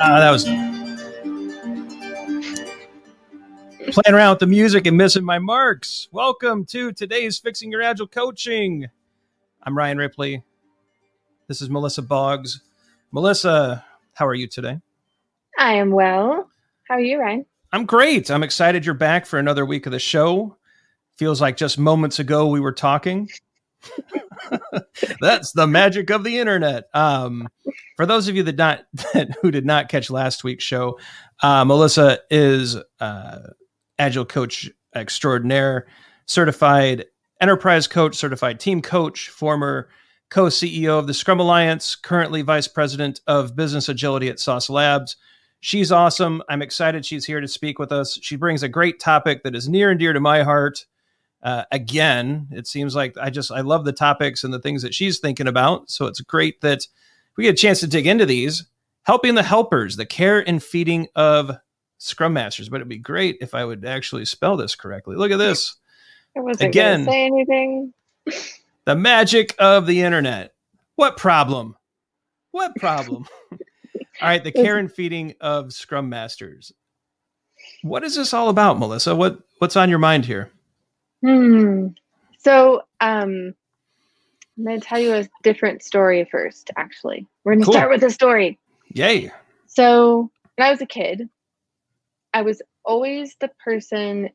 [0.00, 0.44] Ah, that was
[3.92, 6.06] playing around with the music and missing my marks.
[6.12, 8.86] Welcome to today's Fixing Your Agile Coaching.
[9.60, 10.44] I'm Ryan Ripley.
[11.48, 12.60] This is Melissa Boggs.
[13.10, 13.84] Melissa,
[14.14, 14.78] how are you today?
[15.58, 16.48] I am well.
[16.86, 17.44] How are you, Ryan?
[17.72, 18.30] I'm great.
[18.30, 20.56] I'm excited you're back for another week of the show.
[21.16, 23.28] Feels like just moments ago we were talking.
[25.20, 26.88] That's the magic of the internet.
[26.94, 27.48] Um,
[27.96, 30.98] for those of you that not that, who did not catch last week's show,
[31.42, 33.38] uh, Melissa is uh,
[33.98, 35.86] agile coach extraordinaire,
[36.26, 37.06] certified
[37.40, 39.88] enterprise coach, certified team coach, former
[40.30, 45.16] co-CEO of the Scrum Alliance, currently vice president of business agility at Sauce Labs.
[45.60, 46.42] She's awesome.
[46.48, 48.18] I'm excited she's here to speak with us.
[48.22, 50.86] She brings a great topic that is near and dear to my heart.
[51.42, 54.94] Uh, again, it seems like I just I love the topics and the things that
[54.94, 55.90] she's thinking about.
[55.90, 56.86] So it's great that
[57.36, 58.64] we get a chance to dig into these.
[59.04, 61.56] Helping the helpers, the care and feeding of
[61.96, 62.68] Scrum Masters.
[62.68, 65.16] But it'd be great if I would actually spell this correctly.
[65.16, 65.76] Look at this.
[66.36, 67.94] I wasn't Again, say anything.
[68.84, 70.52] the magic of the internet.
[70.96, 71.76] What problem?
[72.50, 73.26] What problem?
[73.52, 73.58] all
[74.20, 76.72] right, the care and feeding of Scrum Masters.
[77.82, 79.16] What is this all about, Melissa?
[79.16, 80.50] What what's on your mind here?
[81.22, 81.88] Hmm.
[82.38, 83.54] So, um,
[84.56, 87.26] I'm going to tell you a different story first, actually.
[87.44, 87.74] We're going to cool.
[87.74, 88.58] start with a story.
[88.92, 89.30] Yay.
[89.66, 91.28] So, when I was a kid,
[92.32, 94.30] I was always the person,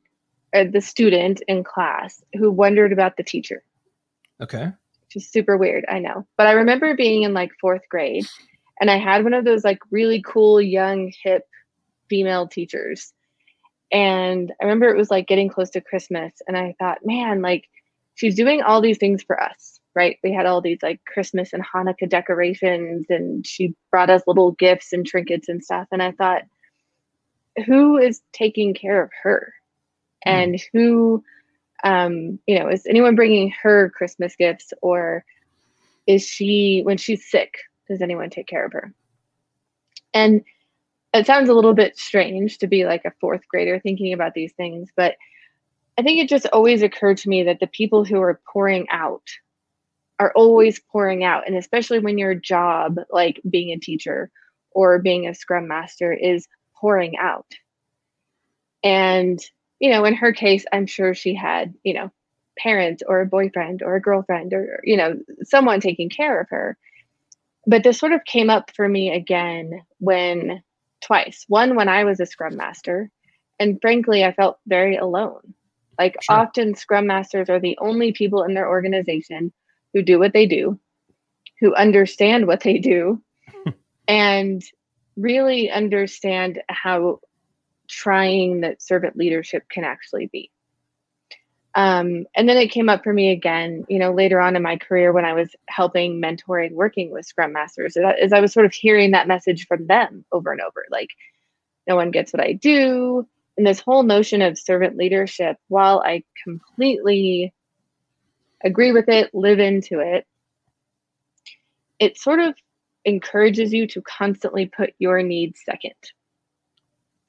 [0.53, 3.63] or the student in class who wondered about the teacher.
[4.41, 4.65] Okay.
[4.65, 6.25] Which is super weird, I know.
[6.37, 8.25] But I remember being in like fourth grade
[8.79, 11.47] and I had one of those like really cool, young, hip
[12.09, 13.12] female teachers
[13.93, 17.69] and I remember it was like getting close to Christmas, and I thought, man, like
[18.15, 20.17] she's doing all these things for us, right?
[20.23, 24.93] We had all these like Christmas and Hanukkah decorations, and she brought us little gifts
[24.93, 25.87] and trinkets and stuff.
[25.91, 26.41] And I thought,
[27.67, 29.53] who is taking care of her?
[30.25, 30.29] Hmm.
[30.29, 31.23] And who,
[31.83, 35.23] um, you know, is anyone bringing her Christmas gifts, or
[36.07, 38.91] is she, when she's sick, does anyone take care of her?
[40.15, 40.43] And
[41.13, 44.53] it sounds a little bit strange to be like a fourth grader thinking about these
[44.53, 45.15] things, but
[45.97, 49.27] I think it just always occurred to me that the people who are pouring out
[50.19, 51.47] are always pouring out.
[51.47, 54.31] And especially when your job, like being a teacher
[54.71, 57.45] or being a scrum master, is pouring out.
[58.83, 59.39] And,
[59.79, 62.11] you know, in her case, I'm sure she had, you know,
[62.57, 66.77] parents or a boyfriend or a girlfriend or, you know, someone taking care of her.
[67.67, 70.63] But this sort of came up for me again when
[71.03, 71.45] twice.
[71.47, 73.09] One when I was a scrum master,
[73.59, 75.53] and frankly, I felt very alone.
[75.99, 76.37] Like sure.
[76.37, 79.53] often scrum masters are the only people in their organization
[79.93, 80.79] who do what they do,
[81.59, 83.21] who understand what they do,
[84.07, 84.63] and
[85.15, 87.19] really understand how
[87.87, 90.49] trying that servant leadership can actually be.
[91.75, 94.77] Um, and then it came up for me again, you know, later on in my
[94.77, 98.73] career when I was helping, mentoring, working with Scrum Masters, as I was sort of
[98.73, 101.09] hearing that message from them over and over, like,
[101.87, 103.27] no one gets what I do.
[103.57, 107.53] And this whole notion of servant leadership, while I completely
[108.63, 110.27] agree with it, live into it,
[111.99, 112.55] it sort of
[113.03, 115.93] encourages you to constantly put your needs second.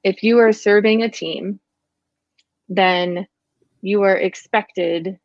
[0.02, 1.60] If you are serving a team,
[2.68, 3.26] then
[3.84, 5.18] you are expected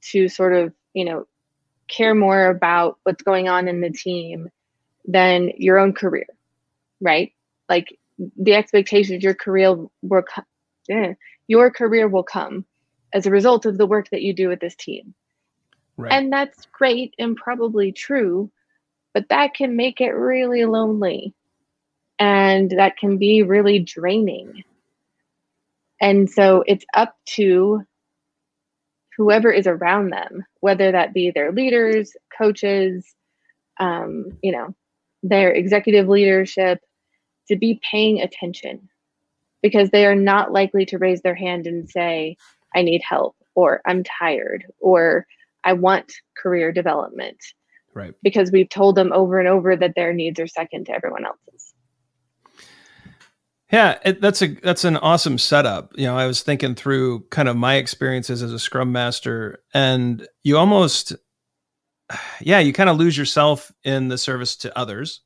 [0.00, 1.26] to sort of, you know,
[1.86, 4.48] care more about what's going on in the team
[5.04, 6.26] than your own career,
[6.98, 7.34] right?
[7.68, 10.24] Like the expectation expectations your career will
[10.88, 11.12] yeah,
[11.46, 12.64] your career will come
[13.12, 15.14] as a result of the work that you do with this team.
[15.98, 16.10] Right.
[16.10, 18.50] And that's great and probably true,
[19.12, 21.34] but that can make it really lonely.
[22.18, 24.64] And that can be really draining.
[26.00, 27.84] And so it's up to
[29.20, 33.14] whoever is around them, whether that be their leaders, coaches,
[33.78, 34.74] um, you know,
[35.22, 36.80] their executive leadership,
[37.46, 38.88] to be paying attention
[39.62, 42.38] because they are not likely to raise their hand and say,
[42.74, 45.26] I need help, or I'm tired, or
[45.64, 47.36] I want career development.
[47.92, 48.14] Right.
[48.22, 51.74] Because we've told them over and over that their needs are second to everyone else's.
[53.72, 55.92] Yeah, it, that's a that's an awesome setup.
[55.96, 60.26] You know, I was thinking through kind of my experiences as a scrum master and
[60.42, 61.14] you almost
[62.40, 65.20] yeah, you kind of lose yourself in the service to others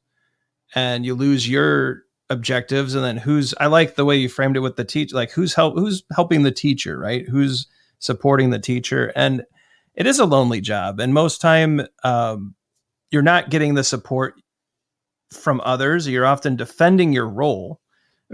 [0.75, 4.61] and you lose your objectives and then who's I like the way you framed it
[4.61, 7.27] with the teacher like who's help who's helping the teacher, right?
[7.29, 7.67] Who's
[7.99, 9.45] supporting the teacher and
[9.95, 12.55] it is a lonely job and most time um,
[13.11, 14.35] you're not getting the support
[15.33, 16.09] from others.
[16.09, 17.81] You're often defending your role,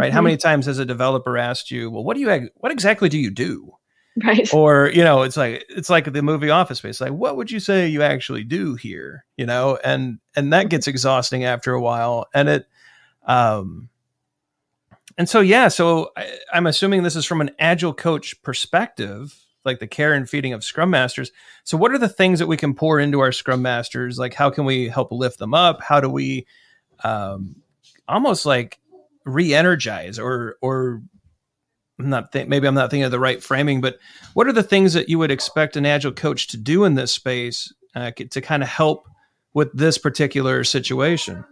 [0.01, 0.09] right?
[0.09, 0.15] Mm-hmm.
[0.15, 3.19] How many times has a developer asked you, "Well, what do you what exactly do
[3.19, 3.73] you do?"
[4.25, 4.53] Right.
[4.53, 7.01] Or you know, it's like it's like the movie Office Space.
[7.01, 9.25] Like, what would you say you actually do here?
[9.37, 12.67] You know, and and that gets exhausting after a while, and it,
[13.27, 13.91] um,
[15.19, 19.79] and so yeah, so I, I'm assuming this is from an agile coach perspective like
[19.79, 21.31] the care and feeding of scrum masters
[21.65, 24.49] so what are the things that we can pour into our scrum masters like how
[24.49, 26.47] can we help lift them up how do we
[27.05, 27.57] um,
[28.09, 28.80] almost like
[29.25, 31.03] re-energize or or
[31.99, 33.99] I'm not th- maybe I'm not thinking of the right framing, but
[34.35, 37.13] what are the things that you would expect an agile coach to do in this
[37.13, 39.07] space uh, to kind of help
[39.53, 41.45] with this particular situation?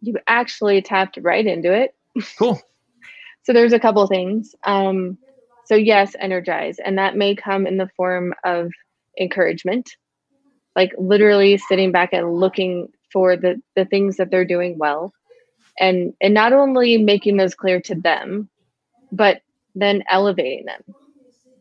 [0.00, 1.94] You actually tapped right into it.
[2.38, 2.60] Cool.
[3.42, 4.54] so there's a couple things.
[4.64, 5.18] Um,
[5.64, 8.70] so yes, energize, and that may come in the form of
[9.20, 9.90] encouragement,
[10.76, 15.12] like literally sitting back and looking for the the things that they're doing well,
[15.78, 18.48] and and not only making those clear to them
[19.12, 19.40] but
[19.74, 20.82] then elevating them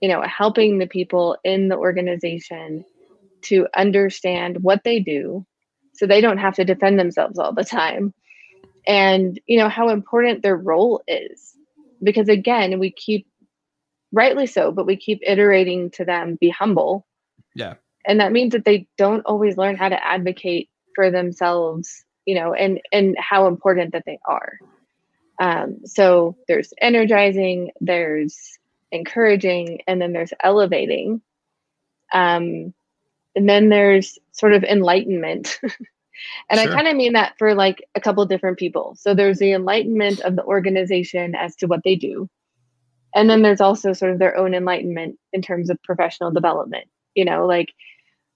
[0.02, 2.84] you know helping the people in the organization
[3.42, 5.46] to understand what they do
[5.98, 8.14] so they don't have to defend themselves all the time.
[8.88, 11.56] And you know how important their role is.
[12.02, 13.28] Because again we keep
[14.14, 17.08] rightly so but we keep iterating to them be humble.
[17.56, 17.76] Yeah.
[18.06, 22.54] And that means that they don't always learn how to advocate for themselves you know
[22.54, 24.60] and and how important that they are
[25.40, 28.58] um, so there's energizing, there's
[28.92, 31.22] encouraging, and then there's elevating.
[32.14, 32.74] Um,
[33.36, 35.60] and then there's sort of enlightenment.
[36.50, 36.72] and sure.
[36.72, 38.96] I kind of mean that for like a couple different people.
[38.98, 42.30] So there's the enlightenment of the organization as to what they do.
[43.14, 46.86] And then there's also sort of their own enlightenment in terms of professional development.
[47.14, 47.74] You know, like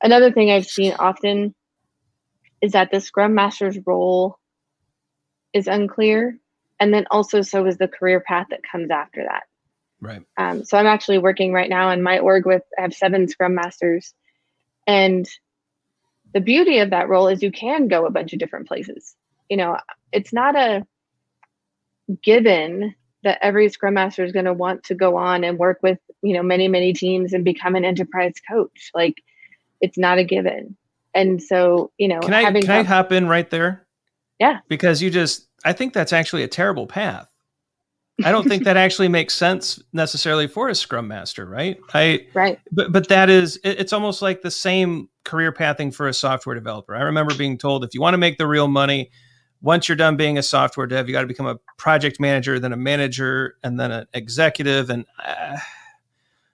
[0.02, 1.56] another thing I've seen often
[2.62, 4.38] is that the scrum master's role
[5.54, 6.38] is unclear
[6.80, 9.44] and then also so is the career path that comes after that.
[10.00, 10.24] Right.
[10.38, 13.54] Um, so i'm actually working right now in my org with i have seven scrum
[13.54, 14.16] masters
[14.88, 15.30] and
[16.34, 19.16] the beauty of that role is you can go a bunch of different places.
[19.50, 19.78] You know
[20.12, 20.86] it's not a
[22.24, 26.00] given that every scrum master is going to want to go on and work with
[26.22, 28.92] you know many many teams and become an enterprise coach.
[28.94, 29.22] Like
[29.82, 30.78] it's not a given
[31.14, 33.86] and so you know can i can i hop in right there
[34.40, 37.28] yeah because you just I think that's actually a terrible path.
[38.24, 41.80] I don't think that actually makes sense necessarily for a scrum master, right?
[41.94, 42.60] I right.
[42.72, 46.96] But but that is it's almost like the same career pathing for a software developer.
[46.96, 49.10] I remember being told if you want to make the real money,
[49.62, 52.74] once you're done being a software dev, you got to become a project manager, then
[52.74, 54.92] a manager, and then an executive.
[54.92, 55.58] And uh,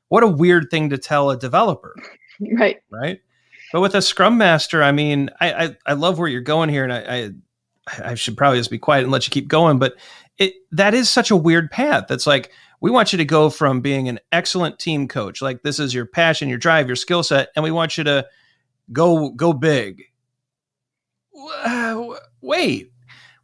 [0.08, 1.96] what a weird thing to tell a developer,
[2.58, 2.78] right?
[2.90, 3.20] Right.
[3.72, 6.84] But with a scrum master, I mean, I I, I love where you're going here,
[6.84, 9.80] and I, I I should probably just be quiet and let you keep going.
[9.80, 9.96] But
[10.38, 12.06] it that is such a weird path.
[12.08, 15.80] That's like we want you to go from being an excellent team coach, like this
[15.80, 18.28] is your passion, your drive, your skill set, and we want you to
[18.94, 20.04] go go big.
[22.42, 22.92] Wait,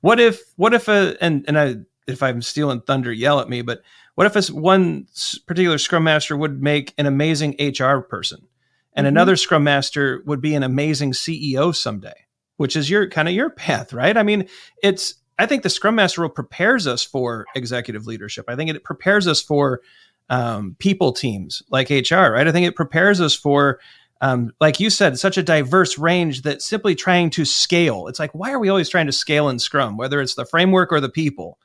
[0.01, 1.75] what if what if a and and I
[2.07, 3.61] if I'm stealing thunder, yell at me.
[3.61, 3.81] But
[4.15, 5.07] what if a, one
[5.47, 8.47] particular Scrum Master would make an amazing HR person,
[8.95, 9.13] and mm-hmm.
[9.13, 12.23] another Scrum Master would be an amazing CEO someday?
[12.57, 14.15] which is your kind of your path, right?
[14.15, 14.47] I mean,
[14.81, 18.45] it's I think the Scrum Master role prepares us for executive leadership.
[18.47, 19.81] I think it prepares us for
[20.29, 22.47] um, people teams like HR, right?
[22.47, 23.79] I think it prepares us for,
[24.21, 28.07] um, like you said, such a diverse range that simply trying to scale.
[28.07, 30.91] It's like, why are we always trying to scale in Scrum, whether it's the framework
[30.91, 31.57] or the people?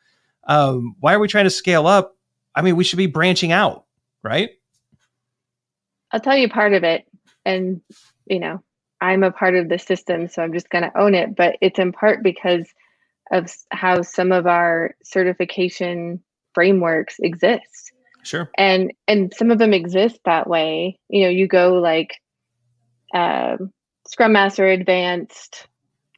[0.44, 2.16] Um, why are we trying to scale up?
[2.54, 3.84] I mean, we should be branching out,
[4.22, 4.50] right?
[6.10, 7.06] I'll tell you part of it.
[7.48, 7.80] And,
[8.26, 8.62] you know,
[9.00, 11.34] I'm a part of the system, so I'm just going to own it.
[11.34, 12.68] But it's in part because
[13.32, 16.22] of how some of our certification
[16.54, 17.92] frameworks exist.
[18.22, 18.50] Sure.
[18.58, 20.98] And and some of them exist that way.
[21.08, 22.16] You know, you go like
[23.14, 23.72] um,
[24.06, 25.66] Scrum Master, Advanced,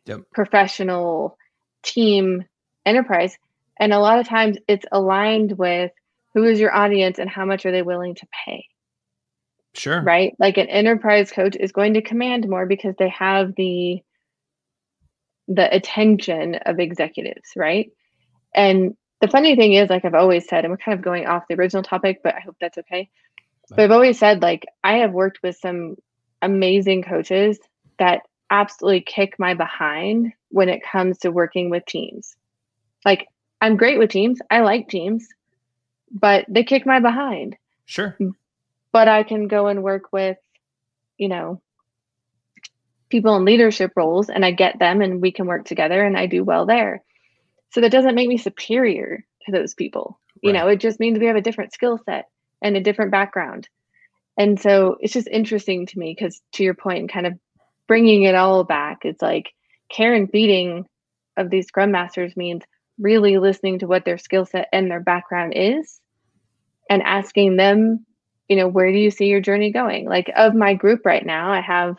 [0.06, 0.20] yep.
[0.32, 1.36] Professional,
[1.82, 2.44] Team,
[2.86, 3.36] Enterprise,
[3.78, 5.92] and a lot of times it's aligned with
[6.34, 8.64] who is your audience and how much are they willing to pay.
[9.74, 10.02] Sure.
[10.02, 10.34] Right?
[10.38, 14.02] Like an enterprise coach is going to command more because they have the
[15.48, 17.90] the attention of executives, right?
[18.54, 21.44] And the funny thing is, like I've always said, and we're kind of going off
[21.48, 23.10] the original topic, but I hope that's okay.
[23.68, 25.96] But I've always said, like, I have worked with some
[26.42, 27.58] amazing coaches
[27.98, 32.36] that absolutely kick my behind when it comes to working with teams.
[33.04, 33.28] Like,
[33.60, 35.28] I'm great with teams, I like teams,
[36.10, 37.56] but they kick my behind.
[37.84, 38.16] Sure
[38.92, 40.36] but I can go and work with,
[41.16, 41.60] you know,
[43.08, 46.26] people in leadership roles and I get them and we can work together and I
[46.26, 47.02] do well there.
[47.70, 50.18] So that doesn't make me superior to those people.
[50.36, 50.48] Right.
[50.48, 52.26] You know, it just means we have a different skill set
[52.62, 53.68] and a different background.
[54.38, 57.34] And so it's just interesting to me because to your point, kind of
[57.86, 59.50] bringing it all back, it's like
[59.90, 60.86] care and feeding
[61.36, 62.62] of these scrum masters means
[62.98, 66.00] really listening to what their skill set and their background is
[66.88, 68.06] and asking them,
[68.50, 70.06] you know, where do you see your journey going?
[70.06, 71.96] Like of my group right now, I have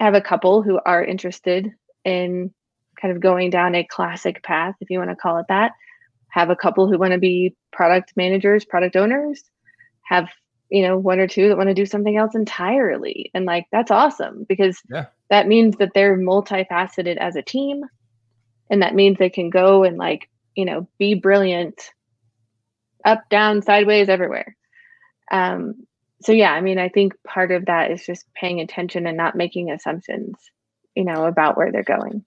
[0.00, 1.72] I have a couple who are interested
[2.04, 2.54] in
[2.98, 5.72] kind of going down a classic path, if you want to call it that.
[6.28, 9.42] Have a couple who want to be product managers, product owners,
[10.04, 10.28] have
[10.70, 13.90] you know one or two that want to do something else entirely and like that's
[13.90, 15.06] awesome because yeah.
[15.30, 17.82] that means that they're multifaceted as a team
[18.70, 21.90] and that means they can go and like you know be brilliant
[23.04, 24.56] up down sideways everywhere
[25.30, 25.74] um
[26.22, 29.36] so yeah i mean i think part of that is just paying attention and not
[29.36, 30.36] making assumptions
[30.94, 32.24] you know about where they're going.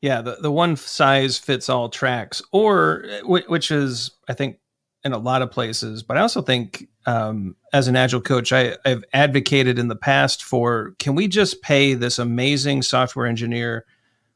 [0.00, 4.58] Yeah the, the one size fits all tracks or which is i think
[5.04, 8.76] in a lot of places but i also think um, as an agile coach I,
[8.84, 13.86] i've advocated in the past for can we just pay this amazing software engineer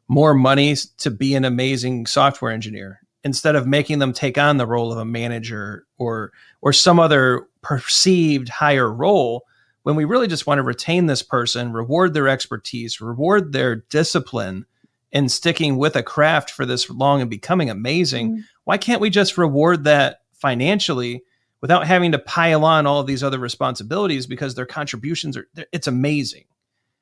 [0.09, 4.67] more money to be an amazing software engineer instead of making them take on the
[4.69, 6.33] role of a manager or
[6.63, 9.45] or some other perceived higher role
[9.83, 14.65] when we really just want to retain this person reward their expertise reward their discipline
[15.11, 18.41] in sticking with a craft for this long and becoming amazing mm-hmm.
[18.65, 21.25] why can't we just reward that financially
[21.61, 25.89] without having to pile on all of these other responsibilities because their contributions are it's
[25.89, 26.45] amazing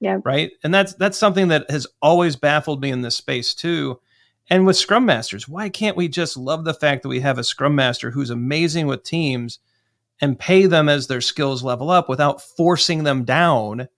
[0.00, 0.18] yeah.
[0.22, 0.52] Right.
[0.62, 4.00] And that's that's something that has always baffled me in this space too.
[4.50, 7.44] And with Scrum Masters, why can't we just love the fact that we have a
[7.44, 9.60] Scrum Master who's amazing with teams
[10.20, 13.88] and pay them as their skills level up without forcing them down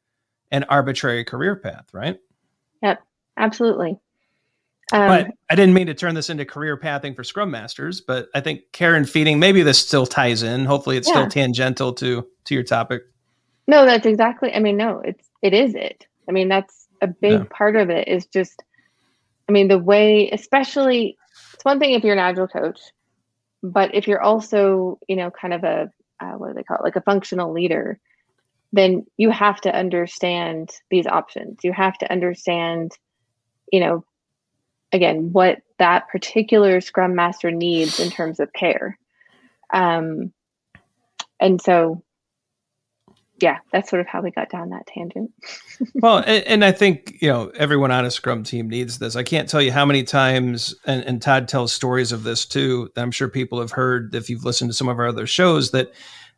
[0.51, 2.19] an arbitrary career path, right?
[2.83, 3.03] Yep,
[3.37, 3.99] absolutely.
[4.93, 8.29] Um, but I didn't mean to turn this into career pathing for Scrum Masters, but
[8.35, 10.65] I think care and feeding, maybe this still ties in.
[10.65, 11.15] Hopefully it's yeah.
[11.15, 13.03] still tangential to to your topic.
[13.67, 16.07] No, that's exactly I mean, no, it's it is it.
[16.29, 17.47] I mean, that's a big yeah.
[17.51, 18.63] part of it is just,
[19.49, 21.17] I mean, the way, especially,
[21.55, 22.81] it's one thing if you're an agile coach,
[23.63, 26.85] but if you're also, you know, kind of a, uh, what do they call it,
[26.85, 27.99] like a functional leader,
[28.73, 31.61] then you have to understand these options.
[31.63, 32.93] You have to understand,
[33.73, 34.05] you know,
[34.93, 38.99] again, what that particular Scrum Master needs in terms of care.
[39.73, 40.33] Um,
[41.39, 42.03] and so
[43.38, 45.31] yeah, that's sort of how we got down that tangent.
[45.97, 49.14] well, and, and, I think you know everyone on a Scrum team needs this.
[49.14, 52.90] I can't tell you how many times, and, and Todd tells stories of this too.
[52.97, 55.73] I'm sure people have heard if you've listened to some of our other shows.
[55.73, 55.93] That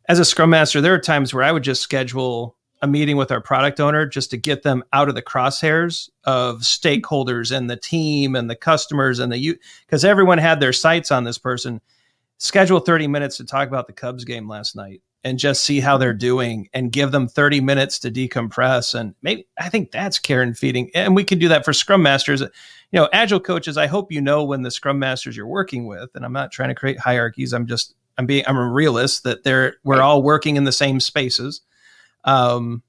[0.09, 3.31] as a Scrum Master, there are times where I would just schedule a meeting with
[3.31, 7.76] our product owner just to get them out of the crosshairs of stakeholders and the
[7.76, 11.81] team and the customers and the you because everyone had their sights on this person.
[12.38, 15.99] Schedule 30 minutes to talk about the Cubs game last night and just see how
[15.99, 18.95] they're doing and give them 30 minutes to decompress.
[18.95, 20.91] And maybe I think that's care and feeding.
[20.95, 22.41] And we can do that for scrum masters.
[22.41, 22.49] You
[22.93, 26.25] know, agile coaches, I hope you know when the scrum masters you're working with, and
[26.25, 27.53] I'm not trying to create hierarchies.
[27.53, 31.01] I'm just, I'm being, I'm a realist that they're, we're all working in the same
[31.01, 31.61] spaces.
[32.25, 32.83] Um,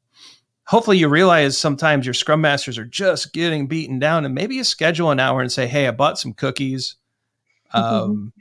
[0.65, 4.63] hopefully you realize sometimes your scrum masters are just getting beaten down and maybe you
[4.63, 6.95] schedule an hour and say, Hey, I bought some cookies.
[7.73, 8.33] Um,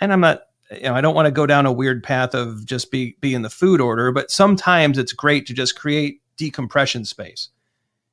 [0.00, 0.42] and I'm not,
[0.76, 3.34] you know, I don't want to go down a weird path of just be be
[3.34, 7.48] in the food order, but sometimes it's great to just create decompression space.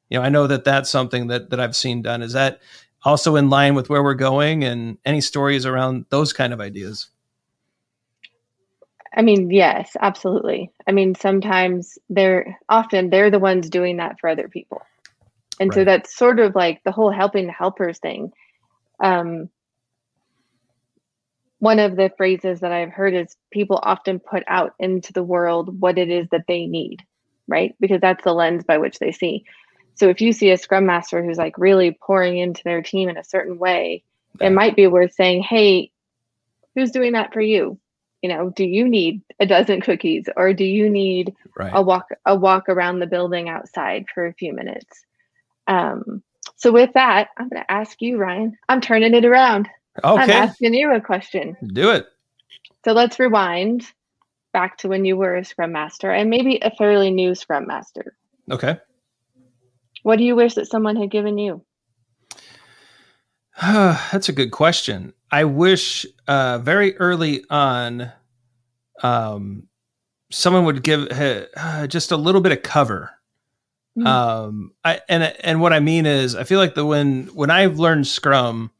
[0.10, 2.22] You know, I know that that's something that that I've seen done.
[2.22, 2.62] Is that
[3.04, 7.10] also in line with where we're going, and any stories around those kind of ideas?
[9.16, 10.72] I mean, yes, absolutely.
[10.88, 14.82] I mean, sometimes they're often they're the ones doing that for other people,
[15.60, 15.76] and right.
[15.76, 18.32] so that's sort of like the whole helping the helpers thing.
[19.02, 19.50] Um,
[21.60, 25.80] one of the phrases that I've heard is people often put out into the world
[25.80, 27.04] what it is that they need,
[27.48, 27.76] right?
[27.80, 29.46] Because that's the lens by which they see.
[29.96, 33.18] So if you see a scrum master who's like really pouring into their team in
[33.18, 34.04] a certain way,
[34.40, 34.48] yeah.
[34.48, 35.92] it might be worth saying, "Hey,
[36.74, 37.78] who's doing that for you?
[38.22, 41.72] You know, do you need a dozen cookies or do you need right.
[41.74, 45.06] a walk a walk around the building outside for a few minutes?"
[45.68, 46.24] Um,
[46.56, 48.58] so with that, I'm going to ask you, Ryan.
[48.70, 49.70] I'm turning it around.
[50.04, 50.24] Okay.
[50.24, 51.58] I'm asking you a question.
[51.74, 52.08] Do it.
[52.86, 53.86] So let's rewind
[54.54, 58.16] back to when you were a Scrum Master and maybe a fairly new Scrum Master.
[58.52, 58.78] Okay.
[60.04, 61.64] What do you wish that someone had given you?
[63.62, 65.14] That's a good question.
[65.32, 68.12] I wish uh, very early on,
[69.04, 69.68] um,
[70.32, 73.12] someone would give uh, just a little bit of cover
[74.00, 74.08] Mm-hmm.
[74.08, 77.80] Um, I and and what I mean is, I feel like the when when I've
[77.80, 78.72] learned Scrum,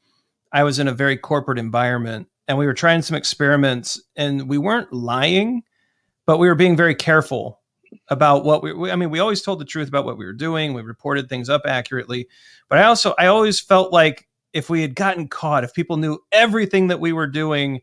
[0.52, 4.58] I was in a very corporate environment, and we were trying some experiments, and we
[4.58, 5.64] weren't lying,
[6.26, 7.60] but we were being very careful
[8.10, 10.74] about what we, I mean, we always told the truth about what we were doing.
[10.74, 12.28] We reported things up accurately,
[12.68, 16.20] but I also I always felt like if we had gotten caught, if people knew
[16.32, 17.82] everything that we were doing,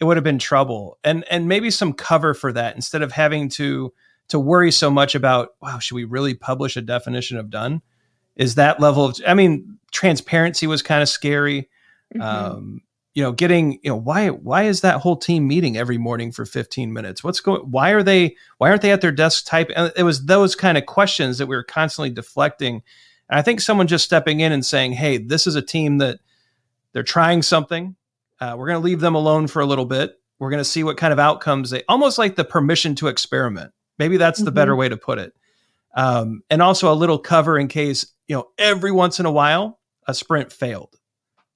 [0.00, 0.98] it would have been trouble.
[1.04, 3.92] And and maybe some cover for that instead of having to
[4.28, 7.80] to worry so much about, wow, should we really publish a definition of done?
[8.34, 11.68] Is that level of, I mean, transparency was kind of scary.
[12.14, 12.22] Mm-hmm.
[12.22, 12.80] Um,
[13.14, 16.44] you know, getting, you know, why, why is that whole team meeting every morning for
[16.44, 17.24] 15 minutes?
[17.24, 19.70] What's going, why are they, why aren't they at their desk type?
[19.74, 22.82] And it was those kind of questions that we were constantly deflecting.
[23.30, 26.20] And I think someone just stepping in and saying, Hey, this is a team that
[26.92, 27.96] they're trying something.
[28.38, 30.20] Uh, we're going to leave them alone for a little bit.
[30.38, 33.72] We're going to see what kind of outcomes they almost like the permission to experiment
[33.98, 34.54] Maybe that's the mm-hmm.
[34.54, 35.32] better way to put it.
[35.96, 39.80] Um, and also a little cover in case, you know, every once in a while
[40.06, 40.94] a sprint failed.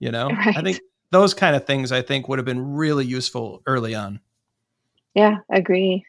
[0.00, 0.56] You know, right.
[0.56, 0.80] I think
[1.10, 4.20] those kind of things I think would have been really useful early on.
[5.14, 6.04] Yeah, agree.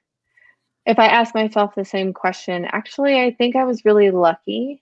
[0.85, 4.81] If I ask myself the same question, actually, I think I was really lucky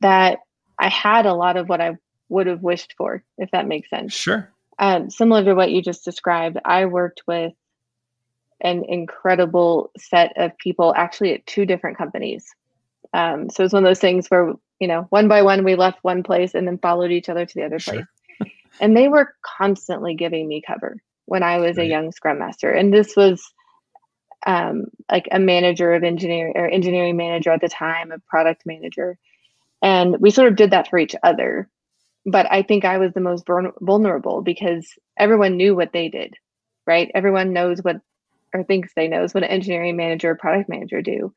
[0.00, 0.38] that
[0.78, 1.96] I had a lot of what I
[2.28, 4.12] would have wished for, if that makes sense.
[4.12, 4.52] Sure.
[4.78, 7.52] Um, similar to what you just described, I worked with
[8.60, 12.54] an incredible set of people actually at two different companies.
[13.12, 15.98] Um, so it's one of those things where, you know, one by one, we left
[16.02, 17.94] one place and then followed each other to the other sure.
[17.94, 18.06] place.
[18.80, 20.96] And they were constantly giving me cover
[21.26, 21.86] when I was right.
[21.86, 22.70] a young scrum master.
[22.70, 23.42] And this was
[24.46, 29.18] um, like a manager of engineering or engineering manager at the time, a product manager.
[29.82, 31.68] And we sort of did that for each other.
[32.24, 33.46] But I think I was the most
[33.80, 34.86] vulnerable because
[35.18, 36.34] everyone knew what they did,
[36.86, 37.10] right?
[37.14, 37.96] Everyone knows what
[38.54, 41.32] or thinks they knows what an engineering manager or product manager do.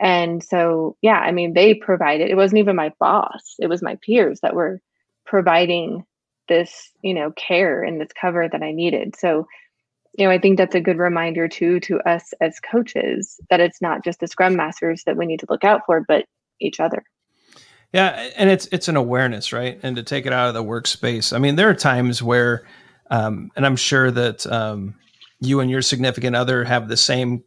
[0.00, 3.96] And so, yeah, I mean, they provided, it wasn't even my boss, it was my
[3.96, 4.80] peers that were
[5.24, 6.04] providing
[6.48, 9.16] this, you know, care and this cover that I needed.
[9.16, 9.46] So,
[10.16, 13.82] you know, I think that's a good reminder too to us as coaches that it's
[13.82, 16.26] not just the scrum masters that we need to look out for, but
[16.60, 17.04] each other.
[17.92, 19.78] Yeah, and it's it's an awareness, right?
[19.82, 21.32] And to take it out of the workspace.
[21.32, 22.66] I mean, there are times where,
[23.10, 24.94] um, and I'm sure that um,
[25.40, 27.44] you and your significant other have the same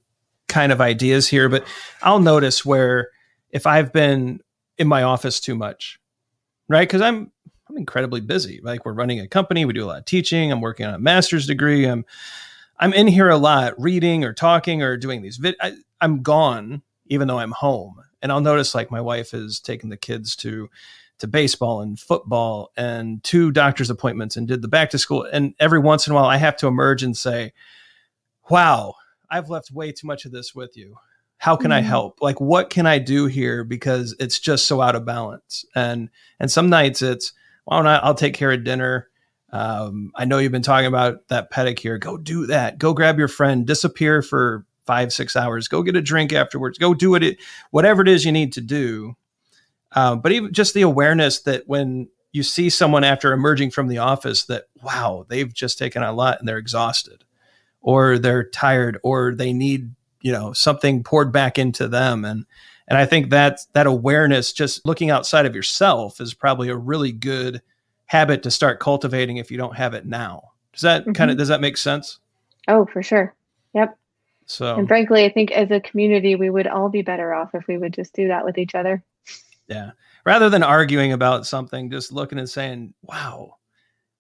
[0.48, 1.66] kind of ideas here, but
[2.02, 3.10] I'll notice where
[3.50, 4.40] if I've been
[4.78, 6.00] in my office too much,
[6.70, 6.88] right?
[6.88, 7.32] Because I'm
[7.70, 8.60] I'm incredibly busy.
[8.64, 10.52] Like we're running a company, we do a lot of teaching.
[10.52, 11.86] I'm working on a master's degree.
[11.86, 12.06] I'm
[12.80, 15.38] I'm in here a lot, reading or talking or doing these.
[15.38, 18.02] Vid- I, I'm gone, even though I'm home.
[18.22, 20.70] And I'll notice like my wife is taking the kids to
[21.20, 25.24] to baseball and football and two doctor's appointments and did the back to school.
[25.24, 27.54] And every once in a while, I have to emerge and say,
[28.52, 28.94] wow,
[29.30, 30.98] I've left way too much of this with you.
[31.40, 31.72] How can.
[31.72, 31.86] I mm.
[31.86, 32.22] help?
[32.22, 33.64] Like, what can I do here?
[33.64, 35.66] Because it's just so out of balance.
[35.76, 37.34] And and some nights it's,
[37.68, 37.98] why don't I?
[37.98, 39.10] I'll take care of dinner.
[39.52, 42.00] Um, I know you've been talking about that pedicure.
[42.00, 42.80] Go do that.
[42.80, 43.68] Go grab your friend.
[43.68, 45.68] Disappear for five six hours.
[45.68, 46.78] Go get a drink afterwards.
[46.78, 47.38] Go do it.
[47.72, 49.18] Whatever it is you need to do.
[49.92, 53.98] Uh, but even just the awareness that when you see someone after emerging from the
[53.98, 57.26] office, that wow, they've just taken a lot and they're exhausted
[57.82, 62.46] or they're tired or they need you know something poured back into them and
[62.88, 67.12] and i think that that awareness just looking outside of yourself is probably a really
[67.12, 67.62] good
[68.06, 71.14] habit to start cultivating if you don't have it now does that mm-hmm.
[71.14, 72.20] kind of does that make sense
[72.68, 73.34] oh for sure
[73.74, 73.98] yep
[74.46, 77.68] so and frankly i think as a community we would all be better off if
[77.68, 79.04] we would just do that with each other
[79.68, 79.92] yeah
[80.26, 83.56] rather than arguing about something just looking and saying wow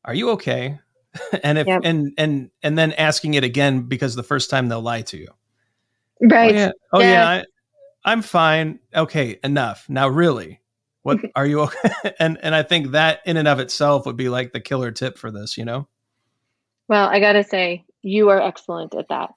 [0.03, 0.77] are you okay
[1.43, 1.81] and if yep.
[1.83, 5.27] and and and then asking it again because the first time they'll lie to you.
[6.21, 6.53] Right.
[6.53, 6.71] Oh yeah.
[6.93, 7.11] Oh yeah.
[7.11, 7.43] yeah I,
[8.07, 8.79] I'm fine.
[8.95, 9.85] Okay, enough.
[9.89, 10.61] Now really,
[11.03, 11.91] what are you okay?
[12.19, 15.17] and and I think that in and of itself would be like the killer tip
[15.17, 15.87] for this, you know?
[16.87, 19.31] Well, I gotta say, you are excellent at that.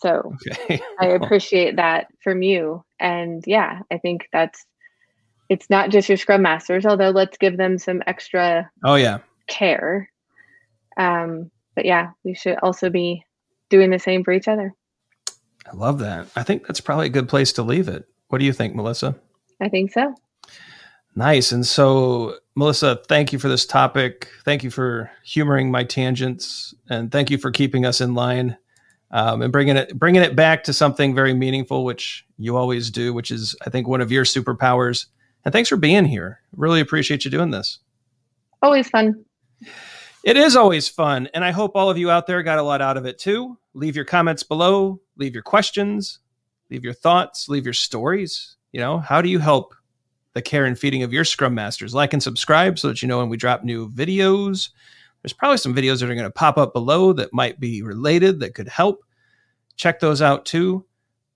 [0.00, 0.80] So okay.
[1.00, 2.84] I appreciate that from you.
[2.98, 4.64] And yeah, I think that's
[5.50, 10.08] it's not just your scrum masters, although let's give them some extra oh yeah care
[10.96, 13.24] um, but yeah, we should also be
[13.70, 14.74] doing the same for each other.
[15.66, 16.28] I love that.
[16.36, 18.06] I think that's probably a good place to leave it.
[18.28, 19.16] What do you think, Melissa?
[19.60, 20.14] I think so.
[21.16, 21.52] Nice.
[21.52, 24.28] And so, Melissa, thank you for this topic.
[24.44, 28.56] Thank you for humoring my tangents, and thank you for keeping us in line
[29.10, 33.14] um, and bringing it bringing it back to something very meaningful, which you always do,
[33.14, 35.06] which is, I think, one of your superpowers.
[35.44, 36.40] And thanks for being here.
[36.56, 37.78] Really appreciate you doing this.
[38.60, 39.24] Always fun.
[40.24, 42.80] It is always fun, and I hope all of you out there got a lot
[42.80, 43.56] out of it too.
[43.74, 46.18] Leave your comments below, leave your questions,
[46.70, 48.56] leave your thoughts, leave your stories.
[48.72, 49.74] You know, how do you help
[50.34, 51.94] the care and feeding of your Scrum Masters.
[51.94, 54.70] Like and subscribe so that you know when we drop new videos.
[55.22, 58.40] There's probably some videos that are going to pop up below that might be related
[58.40, 59.02] that could help.
[59.76, 60.84] Check those out too.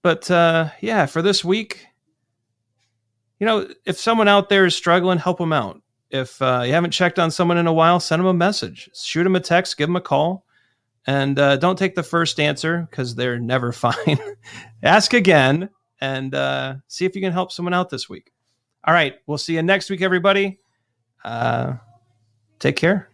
[0.02, 1.86] But uh, yeah, for this week,
[3.40, 5.80] you know, if someone out there is struggling, help them out.
[6.10, 9.24] If uh, you haven't checked on someone in a while, send them a message, shoot
[9.24, 10.44] them a text, give them a call,
[11.08, 14.18] and uh, don't take the first answer because they're never fine.
[14.82, 15.70] Ask again
[16.02, 18.30] and uh, see if you can help someone out this week.
[18.84, 20.60] All right, we'll see you next week, everybody.
[21.24, 21.74] Uh,
[22.58, 23.08] take care.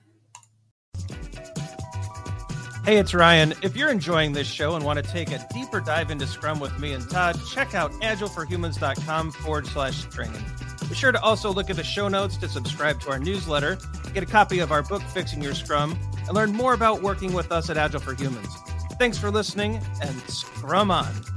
[2.84, 3.54] Hey, it's Ryan.
[3.62, 6.78] If you're enjoying this show and want to take a deeper dive into Scrum with
[6.78, 10.44] me and Todd, check out agileforhumans.com forward slash training.
[10.88, 13.78] Be sure to also look at the show notes to subscribe to our newsletter,
[14.12, 17.52] get a copy of our book, Fixing Your Scrum, and learn more about working with
[17.52, 18.56] us at Agile for Humans.
[18.98, 21.33] Thanks for listening and Scrum on.